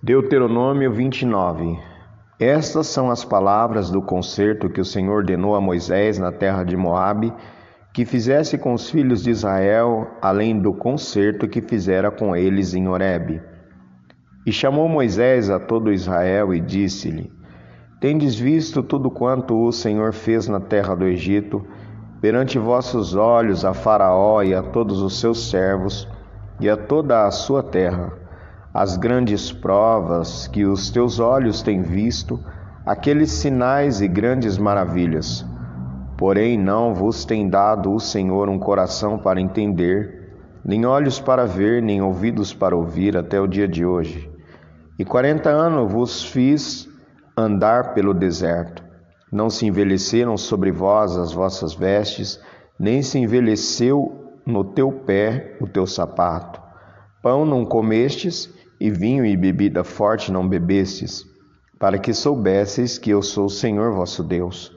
[0.00, 1.76] Deuteronômio 29
[2.38, 6.76] Estas são as palavras do concerto que o Senhor ordenou a Moisés na terra de
[6.76, 7.32] Moabe,
[7.92, 12.86] que fizesse com os filhos de Israel, além do concerto que fizera com eles em
[12.86, 13.42] Horebe.
[14.46, 17.32] E chamou Moisés a todo Israel e disse-lhe:
[18.00, 21.66] Tendes visto tudo quanto o Senhor fez na terra do Egito,
[22.20, 26.08] perante vossos olhos a Faraó e a todos os seus servos,
[26.60, 28.12] e a toda a sua terra,
[28.78, 32.38] as grandes provas que os teus olhos têm visto,
[32.86, 35.44] aqueles sinais e grandes maravilhas.
[36.16, 40.32] Porém, não vos tem dado o Senhor um coração para entender,
[40.64, 44.30] nem olhos para ver, nem ouvidos para ouvir, até o dia de hoje.
[44.96, 46.88] E quarenta anos vos fiz
[47.36, 48.88] andar pelo deserto
[49.30, 52.40] não se envelheceram sobre vós as vossas vestes,
[52.78, 56.60] nem se envelheceu no teu pé o teu sapato.
[57.22, 58.50] Pão não comestes,
[58.80, 61.24] e vinho e bebida forte não bebestes,
[61.78, 64.76] para que soubesseis que eu sou o Senhor vosso Deus.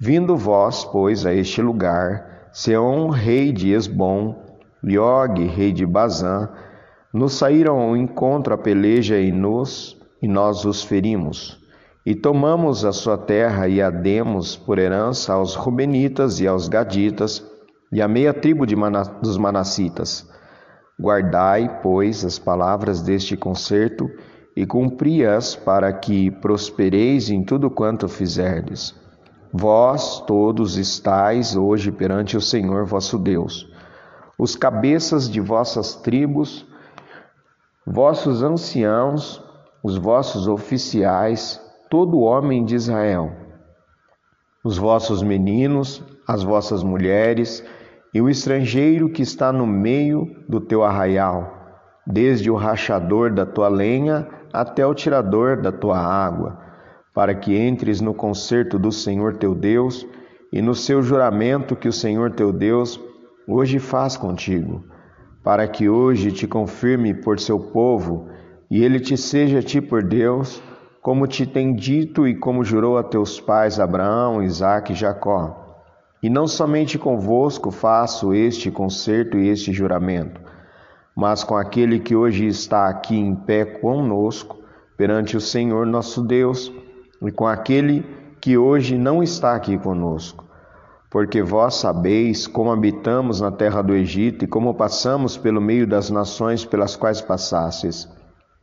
[0.00, 4.42] Vindo vós, pois, a este lugar, Seom, rei de Esbom,
[4.82, 6.48] Liog, rei de Bazã,
[7.12, 11.58] nos saíram ao encontro a peleja e nos e nós os ferimos.
[12.04, 17.42] E tomamos a sua terra e a demos por herança aos Rubenitas e aos Gaditas
[17.90, 20.28] e à meia tribo Mana, dos Manassitas.
[21.00, 24.08] Guardai, pois, as palavras deste concerto
[24.56, 28.94] e cumpri-as para que prospereis em tudo quanto fizerdes.
[29.52, 33.68] Vós todos estáis hoje perante o Senhor vosso Deus.
[34.38, 36.66] Os cabeças de vossas tribos,
[37.86, 39.42] vossos anciãos,
[39.82, 43.32] os vossos oficiais, todo homem de Israel,
[44.64, 47.62] os vossos meninos, as vossas mulheres
[48.14, 51.52] e o estrangeiro que está no meio do teu arraial,
[52.06, 56.60] desde o rachador da tua lenha até o tirador da tua água,
[57.12, 60.06] para que entres no concerto do Senhor teu Deus
[60.52, 63.00] e no seu juramento que o Senhor teu Deus
[63.48, 64.84] hoje faz contigo,
[65.42, 68.28] para que hoje te confirme por seu povo
[68.70, 70.62] e ele te seja ti por Deus
[71.02, 75.63] como te tem dito e como jurou a teus pais Abraão, Isaque e Jacó.
[76.24, 80.40] E não somente convosco faço este concerto e este juramento,
[81.14, 84.56] mas com aquele que hoje está aqui em pé conosco,
[84.96, 86.72] perante o Senhor nosso Deus,
[87.20, 88.06] e com aquele
[88.40, 90.46] que hoje não está aqui conosco.
[91.10, 96.08] Porque vós sabeis como habitamos na terra do Egito e como passamos pelo meio das
[96.08, 98.08] nações pelas quais passastes.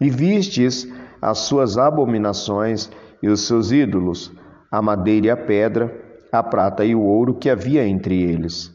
[0.00, 0.92] E vistes
[1.22, 2.90] as suas abominações
[3.22, 4.32] e os seus ídolos,
[4.68, 6.02] a madeira e a pedra,
[6.38, 8.72] a prata e o ouro que havia entre eles,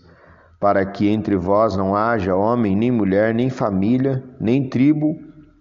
[0.59, 5.15] para que entre vós não haja homem, nem mulher, nem família, nem tribo,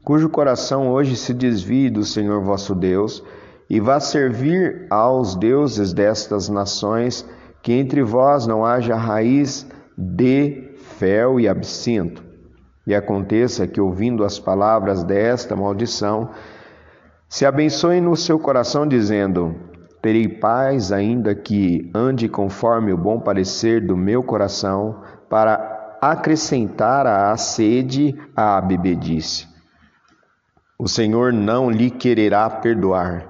[0.04, 3.22] cujo coração hoje se desvie do Senhor vosso Deus,
[3.68, 7.28] e vá servir aos deuses destas nações,
[7.62, 9.66] que entre vós não haja raiz
[9.96, 12.24] de fel e absinto.
[12.86, 16.30] E aconteça que, ouvindo as palavras desta maldição,
[17.28, 19.54] se abençoe no seu coração, dizendo:
[20.00, 27.36] Terei paz, ainda que ande conforme o bom parecer do meu coração, para acrescentar à
[27.36, 29.48] sede a bebedice.
[30.78, 33.28] O Senhor não lhe quererá perdoar,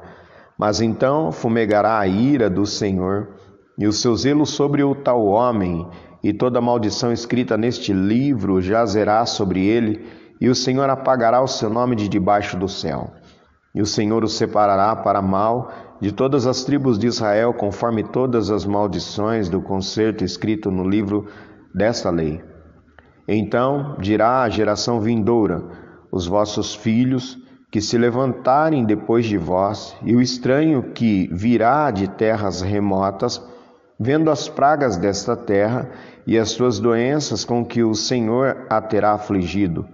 [0.58, 3.36] mas então fumegará a ira do Senhor
[3.78, 5.88] e o seu zelo sobre o tal homem,
[6.22, 10.04] e toda maldição escrita neste livro jazerá sobre ele,
[10.40, 13.12] e o Senhor apagará o seu nome de debaixo do céu.
[13.74, 15.70] E o Senhor o separará para mal
[16.00, 21.26] de todas as tribos de Israel, conforme todas as maldições do concerto escrito no livro
[21.74, 22.42] desta lei.
[23.26, 25.62] Então dirá a geração vindoura:
[26.10, 27.38] os vossos filhos
[27.70, 33.42] que se levantarem depois de vós, e o estranho que virá de terras remotas,
[34.00, 35.90] vendo as pragas desta terra
[36.26, 39.86] e as suas doenças com que o Senhor a terá afligido,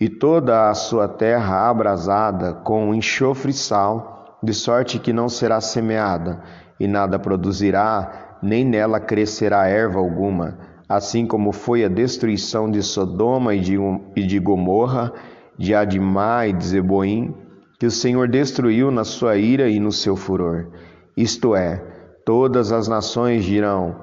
[0.00, 5.60] e toda a sua terra abrasada com enxofre e sal, de sorte que não será
[5.60, 6.42] semeada,
[6.80, 10.58] e nada produzirá, nem nela crescerá erva alguma,
[10.88, 15.12] assim como foi a destruição de Sodoma e de, Gomorra,
[15.56, 17.34] de Adimá e de Zeboim,
[17.78, 20.68] que o Senhor destruiu na sua ira e no seu furor.
[21.16, 21.76] Isto é,
[22.24, 23.96] todas as nações dirão: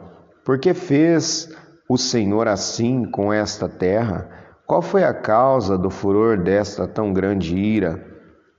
[0.45, 1.49] Por que fez
[1.87, 4.29] o Senhor assim com esta terra?
[4.65, 8.05] Qual foi a causa do furor desta tão grande ira?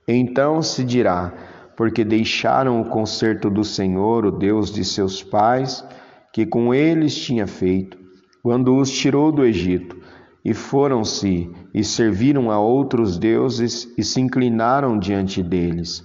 [0.07, 1.33] Então se dirá:
[1.81, 5.83] porque deixaram o conserto do Senhor, o Deus de seus pais,
[6.31, 7.97] que com eles tinha feito,
[8.43, 9.97] quando os tirou do Egito,
[10.45, 16.03] e foram-se e serviram a outros deuses e se inclinaram diante deles.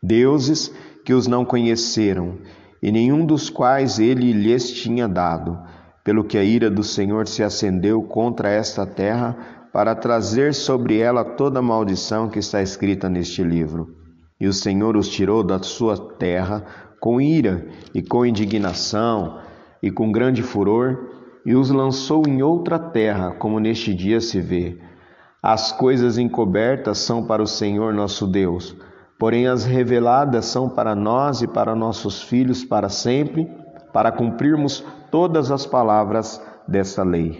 [0.00, 0.72] Deuses
[1.04, 2.38] que os não conheceram,
[2.80, 5.58] e nenhum dos quais ele lhes tinha dado,
[6.04, 9.36] pelo que a ira do Senhor se acendeu contra esta terra
[9.72, 13.97] para trazer sobre ela toda a maldição que está escrita neste livro.
[14.40, 16.64] E o Senhor os tirou da sua terra
[17.00, 19.38] com ira e com indignação
[19.82, 20.98] e com grande furor,
[21.46, 24.78] e os lançou em outra terra, como neste dia se vê.
[25.42, 28.76] As coisas encobertas são para o Senhor nosso Deus,
[29.18, 33.48] porém as reveladas são para nós e para nossos filhos para sempre,
[33.92, 37.36] para cumprirmos todas as palavras dessa lei.